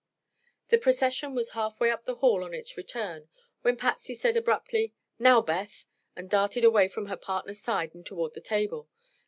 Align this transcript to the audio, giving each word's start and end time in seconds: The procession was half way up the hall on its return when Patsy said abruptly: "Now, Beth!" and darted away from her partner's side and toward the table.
The 0.69 0.79
procession 0.79 1.35
was 1.35 1.49
half 1.51 1.79
way 1.79 1.91
up 1.91 2.05
the 2.05 2.15
hall 2.15 2.43
on 2.43 2.55
its 2.55 2.75
return 2.75 3.29
when 3.61 3.77
Patsy 3.77 4.15
said 4.15 4.35
abruptly: 4.35 4.95
"Now, 5.19 5.41
Beth!" 5.43 5.85
and 6.15 6.27
darted 6.27 6.63
away 6.63 6.87
from 6.87 7.05
her 7.05 7.15
partner's 7.17 7.59
side 7.61 7.93
and 7.93 8.03
toward 8.03 8.33
the 8.33 8.41
table. 8.41 8.89